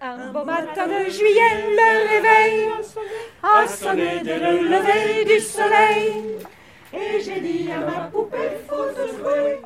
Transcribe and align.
Un 0.00 0.30
beau 0.30 0.44
matin 0.44 0.86
de 0.86 1.10
juillet, 1.10 1.70
le 1.70 2.08
réveil 2.08 2.68
a 3.42 3.66
sonné 3.66 4.20
dès 4.22 4.38
le 4.38 4.68
lever 4.68 5.24
du 5.24 5.40
soleil. 5.40 6.36
Et 6.92 7.20
j'ai 7.20 7.40
dit 7.40 7.70
à 7.70 7.80
ma 7.80 8.00
poupée, 8.08 8.58
faut 8.68 8.90
se 8.94 9.16
jouer. 9.16 9.60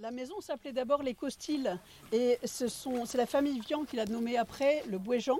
La 0.00 0.10
maison 0.10 0.38
s'appelait 0.40 0.72
d'abord 0.72 1.02
les 1.02 1.14
Costiles 1.14 1.78
et 2.12 2.38
ce 2.44 2.68
c'est 2.68 3.16
la 3.16 3.24
famille 3.24 3.58
Vian 3.60 3.84
qui 3.84 3.96
l'a 3.96 4.04
nommée 4.04 4.36
après 4.36 4.82
le 4.90 4.98
Bouéjean. 4.98 5.38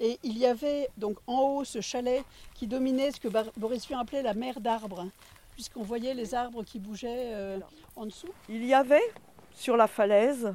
Et 0.00 0.18
il 0.24 0.36
y 0.36 0.46
avait 0.46 0.88
donc 0.96 1.18
en 1.28 1.40
haut 1.40 1.64
ce 1.64 1.80
chalet 1.80 2.24
qui 2.54 2.66
dominait 2.66 3.12
ce 3.12 3.20
que 3.20 3.28
Boris 3.56 3.86
Vian 3.86 4.00
appelait 4.00 4.22
la 4.22 4.34
mer 4.34 4.58
d'arbres, 4.58 5.06
puisqu'on 5.52 5.84
voyait 5.84 6.14
les 6.14 6.34
arbres 6.34 6.64
qui 6.64 6.80
bougeaient 6.80 7.32
euh, 7.34 7.60
en 7.94 8.06
dessous. 8.06 8.30
Il 8.48 8.64
y 8.64 8.74
avait, 8.74 9.12
sur 9.52 9.76
la 9.76 9.86
falaise, 9.86 10.52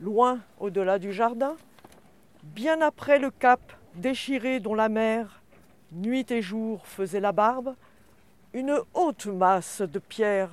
loin 0.00 0.40
au-delà 0.58 0.98
du 0.98 1.12
jardin, 1.12 1.56
bien 2.42 2.80
après 2.80 3.18
le 3.18 3.30
cap 3.30 3.60
déchiré 3.94 4.60
dont 4.60 4.74
la 4.74 4.88
mer, 4.88 5.42
nuit 5.92 6.30
et 6.30 6.42
jour, 6.42 6.86
faisait 6.86 7.20
la 7.20 7.32
barbe, 7.32 7.74
une 8.52 8.78
haute 8.94 9.26
masse 9.26 9.82
de 9.82 9.98
pierres, 9.98 10.50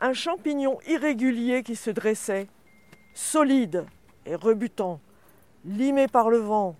un 0.00 0.12
champignon 0.12 0.78
irrégulier 0.86 1.62
qui 1.62 1.76
se 1.76 1.90
dressait, 1.90 2.48
solide 3.14 3.86
et 4.26 4.34
rebutant, 4.34 5.00
limé 5.64 6.08
par 6.08 6.30
le 6.30 6.38
vent, 6.38 6.76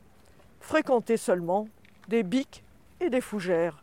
fréquenté 0.61 1.17
seulement 1.17 1.69
des 2.09 2.23
biques 2.23 2.65
et 3.01 3.11
des 3.11 3.21
fougères. 3.21 3.83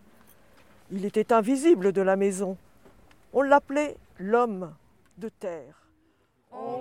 Il 0.92 1.06
était 1.06 1.34
invisible 1.34 1.92
de 1.92 2.02
la 2.02 2.16
maison. 2.16 2.58
On 3.34 3.42
l'appelait 3.42 3.98
l'homme 4.18 4.74
de 5.18 5.30
terre. 5.30 5.89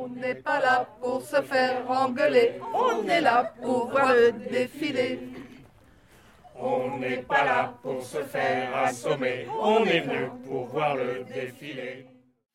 On 0.08 0.20
n'est 0.20 0.34
pas 0.36 0.58
là 0.60 0.84
pour 1.00 1.20
se 1.22 1.42
faire 1.42 1.88
engueuler, 1.90 2.58
on 2.74 3.06
est 3.06 3.20
là 3.20 3.44
pour 3.60 3.90
voir 3.90 4.14
le 4.14 4.32
défilé. 4.32 5.20
On 6.54 6.98
n'est 6.98 7.22
pas 7.22 7.44
là 7.44 7.78
pour 7.82 8.02
se 8.04 8.24
faire 8.24 8.74
assommer, 8.76 9.46
on 9.60 9.84
est 9.84 10.00
venu 10.00 10.30
pour 10.46 10.66
voir 10.66 10.96
le 10.96 11.24
défilé. 11.24 12.06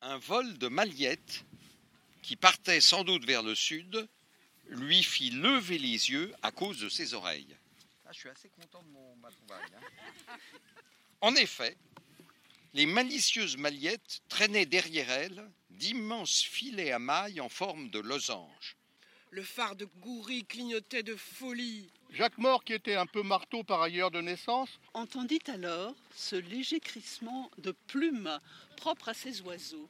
Un 0.02 0.18
vol 0.18 0.58
de 0.58 0.66
Maliette, 0.68 1.44
qui 2.22 2.34
partait 2.36 2.80
sans 2.80 3.04
doute 3.04 3.24
vers 3.24 3.42
le 3.44 3.54
sud, 3.54 4.08
lui 4.68 5.02
fit 5.04 5.30
lever 5.30 5.78
les 5.78 6.10
yeux 6.10 6.34
à 6.42 6.50
cause 6.50 6.80
de 6.80 6.88
ses 6.88 7.14
oreilles. 7.14 7.56
Ah, 8.04 8.10
je 8.12 8.18
suis 8.18 8.28
assez 8.28 8.48
content 8.48 8.82
de 8.82 8.88
mon, 8.92 9.14
ma 9.22 9.30
trouvaille. 9.30 9.62
hein. 9.76 10.36
En 11.20 11.34
effet, 11.36 11.76
les 12.74 12.86
malicieuses 12.86 13.56
Maliettes 13.56 14.20
traînaient 14.28 14.66
derrière 14.66 15.08
elles 15.10 15.48
d'immenses 15.74 16.42
filets 16.42 16.92
à 16.92 16.98
mailles 16.98 17.40
en 17.40 17.48
forme 17.48 17.90
de 17.90 17.98
losange. 17.98 18.76
Le 19.30 19.42
phare 19.42 19.74
de 19.74 19.86
Goury 20.00 20.44
clignotait 20.44 21.02
de 21.02 21.16
folie. 21.16 21.90
Jacques 22.10 22.38
Mort, 22.38 22.62
qui 22.62 22.72
était 22.72 22.94
un 22.94 23.06
peu 23.06 23.22
marteau 23.22 23.64
par 23.64 23.82
ailleurs 23.82 24.12
de 24.12 24.20
naissance, 24.20 24.68
Entendit 24.92 25.42
alors 25.48 25.94
ce 26.14 26.36
léger 26.36 26.78
crissement 26.78 27.50
de 27.58 27.74
plumes 27.88 28.38
propre 28.76 29.08
à 29.08 29.14
ces 29.14 29.40
oiseaux, 29.40 29.88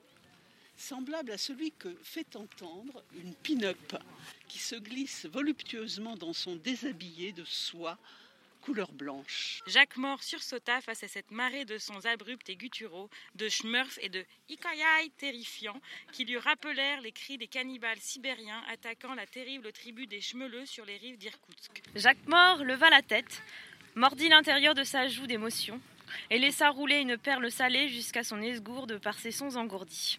semblable 0.79 1.31
à 1.31 1.39
celui 1.39 1.73
que 1.73 1.95
fait 2.03 2.37
entendre 2.37 3.05
une 3.23 3.35
pin-up 3.35 3.97
qui 4.49 4.59
se 4.59 4.77
glisse 4.77 5.27
voluptueusement 5.27 6.17
dans 6.17 6.33
son 6.33 6.57
déshabillé 6.57 7.33
de 7.33 7.45
soie 7.45 7.99
couleur 8.65 8.93
blanche. 8.93 9.61
Jacques 9.67 9.99
Mort 9.99 10.23
sursauta 10.23 10.81
face 10.81 11.03
à 11.03 11.09
cette 11.09 11.31
marée 11.31 11.67
de 11.67 11.77
sons 11.77 12.07
abrupts 12.07 12.49
et 12.49 12.57
gutturaux, 12.57 13.11
de 13.35 13.51
schmurfs 13.51 13.99
et 14.01 14.09
de 14.09 14.25
ikayaï 14.49 15.11
terrifiants 15.19 15.81
qui 16.13 16.25
lui 16.25 16.39
rappelèrent 16.39 17.03
les 17.03 17.13
cris 17.13 17.37
des 17.37 17.47
cannibales 17.47 18.01
sibériens 18.01 18.63
attaquant 18.71 19.15
la 19.15 19.27
terrible 19.27 19.71
tribu 19.73 20.07
des 20.07 20.23
Chmeleux 20.23 20.65
sur 20.65 20.87
les 20.87 20.97
rives 20.97 21.19
d'Irkoutsk. 21.19 21.83
Jacques 21.95 22.27
Mort 22.27 22.65
leva 22.65 22.89
la 22.89 23.03
tête, 23.03 23.43
mordit 23.97 24.31
l'intérieur 24.31 24.75
de 24.75 24.83
sa 24.83 25.09
joue 25.09 25.27
d'émotion 25.27 25.79
et 26.31 26.39
laissa 26.39 26.71
rouler 26.71 27.01
une 27.01 27.19
perle 27.19 27.51
salée 27.51 27.91
jusqu'à 27.91 28.25
son 28.25 28.41
esgourde 28.41 28.99
par 28.99 29.19
ses 29.19 29.31
sons 29.31 29.57
engourdis. 29.57 30.19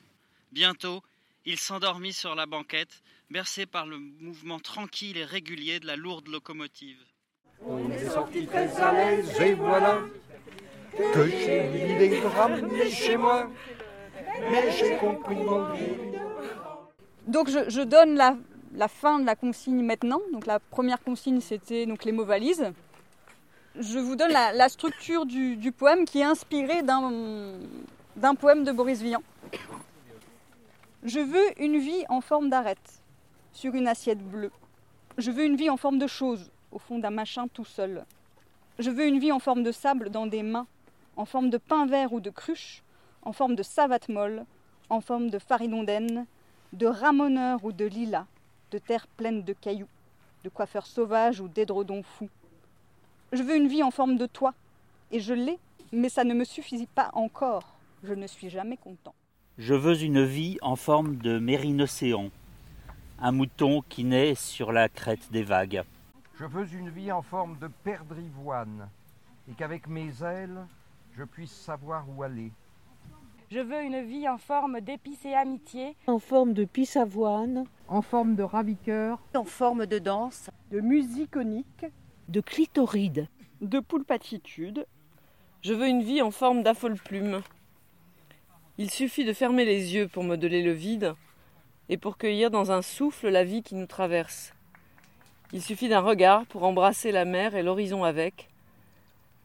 Bientôt, 0.52 1.02
il 1.46 1.58
s'endormit 1.58 2.14
sur 2.14 2.36
la 2.36 2.46
banquette, 2.46 3.02
bercé 3.32 3.66
par 3.66 3.88
le 3.88 3.98
mouvement 3.98 4.60
tranquille 4.60 5.18
et 5.18 5.26
régulier 5.26 5.80
de 5.80 5.88
la 5.88 5.96
lourde 5.96 6.28
locomotive. 6.28 7.04
On 7.62 7.90
Donc 17.28 17.50
je, 17.50 17.82
donne 17.82 18.16
la, 18.16 18.88
fin 18.88 19.20
de 19.20 19.26
la 19.26 19.36
consigne 19.36 19.84
maintenant. 19.84 20.22
Donc 20.32 20.46
la 20.46 20.60
première 20.60 21.04
consigne 21.04 21.42
c'était 21.42 21.86
donc 21.86 22.06
les 22.06 22.12
mots 22.12 22.26
valises. 22.26 22.72
Je 23.78 24.00
vous 24.00 24.16
donne 24.16 24.32
la, 24.32 24.70
structure 24.70 25.26
du, 25.26 25.72
poème 25.72 26.06
qui 26.06 26.20
est 26.20 26.24
inspiré 26.24 26.82
d'un 26.84 28.36
poème 28.36 28.64
de 28.64 28.72
Boris 28.72 29.02
Vian. 29.02 29.22
Je 31.04 31.20
veux 31.20 31.62
une 31.62 31.78
vie 31.78 32.04
en 32.10 32.22
forme 32.22 32.50
d'arête 32.50 33.02
sur 33.54 33.76
une 33.76 33.88
assiette 33.88 34.20
bleue. 34.20 34.52
Je 35.18 35.32
veux 35.32 35.44
une 35.44 35.56
vie 35.56 35.70
en 35.70 35.78
forme 35.78 36.00
de 36.00 36.08
chose 36.08 36.50
au 36.76 36.78
fond 36.78 37.00
d'un 37.00 37.10
machin 37.10 37.48
tout 37.48 37.64
seul. 37.64 38.06
Je 38.80 38.92
veux 38.92 39.08
une 39.08 39.20
vie 39.20 39.32
en 39.32 39.40
forme 39.40 39.64
de 39.64 39.72
sable 39.72 40.10
dans 40.10 40.28
des 40.28 40.44
mains, 40.44 40.68
en 41.16 41.24
forme 41.24 41.50
de 41.50 41.58
pain 41.58 41.86
vert 41.88 42.12
ou 42.12 42.20
de 42.20 42.30
cruche, 42.30 42.84
en 43.24 43.32
forme 43.32 43.56
de 43.56 43.64
savate 43.64 44.10
molle, 44.10 44.46
en 44.90 45.00
forme 45.00 45.30
de 45.30 45.40
faridondaine, 45.40 46.26
de 46.74 46.86
ramoneur 46.86 47.64
ou 47.64 47.72
de 47.72 47.86
lilas, 47.86 48.26
de 48.72 48.78
terre 48.78 49.08
pleine 49.08 49.44
de 49.44 49.54
cailloux, 49.54 49.88
de 50.44 50.50
coiffeurs 50.50 50.86
sauvages 50.86 51.40
ou 51.40 51.48
d'édredons 51.48 52.04
fous. 52.04 52.30
Je 53.32 53.42
veux 53.42 53.56
une 53.56 53.70
vie 53.70 53.82
en 53.82 53.92
forme 53.92 54.18
de 54.18 54.26
toit, 54.26 54.54
et 55.12 55.22
je 55.22 55.34
l'ai, 55.34 55.58
mais 55.94 56.10
ça 56.10 56.26
ne 56.26 56.34
me 56.34 56.44
suffit 56.44 56.88
pas 56.88 57.10
encore. 57.14 57.74
Je 58.04 58.14
ne 58.14 58.28
suis 58.28 58.50
jamais 58.50 58.78
content. 58.78 59.16
Je 59.58 59.74
veux 59.74 60.04
une 60.04 60.26
vie 60.26 60.58
en 60.62 60.76
forme 60.76 61.16
de 61.16 61.40
mérinocéan, 61.40 62.30
un 63.20 63.32
mouton 63.32 63.82
qui 63.88 64.04
naît 64.04 64.36
sur 64.36 64.74
la 64.74 64.90
crête 64.90 65.32
des 65.32 65.44
vagues. 65.44 65.86
Je 66.38 66.44
veux 66.44 66.68
une 66.74 66.90
vie 66.90 67.14
en 67.14 67.22
forme 67.22 67.58
de 67.60 67.68
perdrivoine 67.68 68.90
et 69.50 69.54
qu'avec 69.54 69.88
mes 69.88 70.22
ailes, 70.22 70.66
je 71.18 71.24
puisse 71.24 71.52
savoir 71.52 72.06
où 72.10 72.24
aller. 72.24 72.52
Je 73.52 73.60
veux 73.60 73.82
une 73.84 74.02
vie 74.02 74.28
en 74.28 74.38
forme 74.38 74.82
d'épices 74.82 75.24
et 75.24 75.34
amitié. 75.34 75.96
En 76.08 76.20
forme 76.20 76.54
de 76.54 76.66
pisse-avoine. 76.66 77.66
En 77.88 78.02
forme 78.02 78.36
de 78.36 78.44
raviqueur. 78.44 79.22
En 79.34 79.46
forme 79.46 79.86
de 79.86 80.00
danse. 80.00 80.50
De 80.72 80.82
musiconique. 80.82 81.86
De 82.28 82.42
clitoride. 82.42 83.30
De 83.62 83.80
poulpatitude. 83.80 84.88
Je 85.62 85.74
veux 85.74 85.88
une 85.88 86.04
vie 86.04 86.22
en 86.22 86.32
forme 86.32 86.64
d'affole-plume. 86.64 87.42
Il 88.78 88.90
suffit 88.90 89.26
de 89.26 89.34
fermer 89.34 89.64
les 89.64 89.94
yeux 89.94 90.08
pour 90.08 90.24
modeler 90.24 90.64
le 90.64 90.74
vide 90.74 91.14
et 91.88 91.98
pour 91.98 92.18
cueillir 92.18 92.52
dans 92.52 92.72
un 92.72 92.82
souffle 92.82 93.30
la 93.30 93.44
vie 93.44 93.64
qui 93.64 93.76
nous 93.76 93.88
traverse. 93.88 94.55
Il 95.54 95.62
suffit 95.62 95.90
d'un 95.90 96.02
regard 96.02 96.46
pour 96.48 96.64
embrasser 96.64 97.12
la 97.12 97.26
mer 97.26 97.56
et 97.56 97.64
l'horizon 97.64 98.04
avec. 98.04 98.50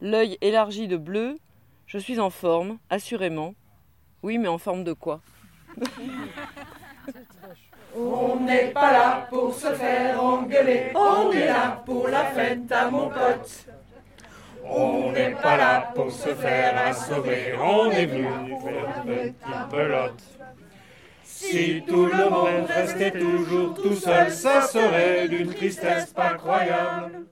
L'œil 0.00 0.38
élargi 0.40 0.88
de 0.88 0.96
bleu, 0.96 1.38
je 1.86 1.98
suis 1.98 2.18
en 2.18 2.30
forme, 2.30 2.78
assurément. 2.88 3.54
Oui, 4.22 4.38
mais 4.38 4.48
en 4.48 4.58
forme 4.58 4.84
de 4.84 4.92
quoi? 4.92 5.20
On 7.96 8.36
n'est 8.40 8.68
pas 8.68 8.92
là 8.92 9.26
pour 9.30 9.52
se 9.54 9.72
faire 9.74 10.22
engueuler, 10.22 10.92
on 10.94 11.32
est 11.32 11.46
là 11.46 11.82
pour 11.84 12.08
la 12.08 12.24
fête 12.26 12.70
à 12.70 12.90
mon 12.90 13.08
pote. 13.08 13.66
On 14.64 15.10
n'est 15.12 15.32
pas 15.32 15.56
là 15.56 15.90
pour 15.94 16.10
se 16.10 16.34
faire 16.34 16.86
assommer, 16.86 17.54
on 17.60 17.90
est 17.90 18.06
venu 18.06 18.54
faire 18.62 19.02
une 19.04 19.32
petite 19.32 19.68
pelote. 19.70 20.22
Si 21.42 21.82
tout 21.88 22.04
le 22.04 22.28
monde 22.28 22.66
restait 22.68 23.12
toujours 23.12 23.72
tout 23.72 23.94
seul, 23.94 24.30
ça 24.30 24.60
serait 24.60 25.26
d'une 25.26 25.52
tristesse 25.54 26.12
pas 26.12 26.34
croyable. 26.34 27.24